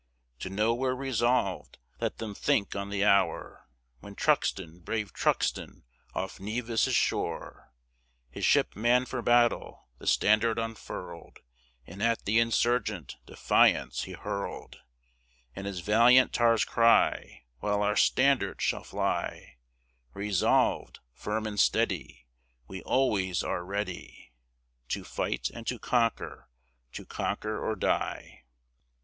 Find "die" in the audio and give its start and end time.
27.75-28.45